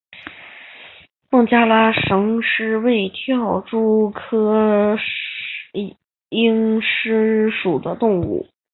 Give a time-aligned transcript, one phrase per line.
[1.29, 4.97] 孟加拉蝇狮为跳蛛科
[6.33, 8.47] 蝇狮属的动物。